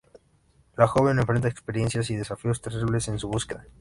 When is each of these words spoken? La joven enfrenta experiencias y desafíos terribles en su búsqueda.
La 0.77 0.87
joven 0.87 1.19
enfrenta 1.19 1.47
experiencias 1.47 2.09
y 2.09 2.15
desafíos 2.15 2.59
terribles 2.63 3.07
en 3.07 3.19
su 3.19 3.27
búsqueda. 3.27 3.67